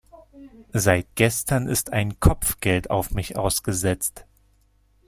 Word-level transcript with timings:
Seit 0.73 1.13
gestern 1.13 1.67
ist 1.67 1.93
ein 1.93 2.19
Kopfgeld 2.19 2.89
auf 2.89 3.11
mich 3.11 3.37
ausgesetzt. 3.37 4.25